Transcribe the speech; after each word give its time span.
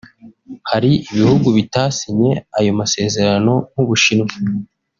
Hari 0.69 0.91
ibihugu 1.11 1.47
bitasinye 1.57 2.31
ayo 2.57 2.71
masezerano 2.79 3.53
nk’u 3.71 3.85
Bushinwa 3.89 4.33